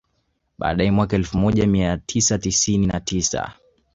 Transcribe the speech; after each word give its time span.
Baadae 0.57 0.91
mwaka 0.91 1.15
elfu 1.15 1.37
moja 1.37 1.67
mia 1.67 1.97
tisa 1.97 2.37
tisini 2.37 2.87
na 2.87 2.99
tisa 2.99 3.53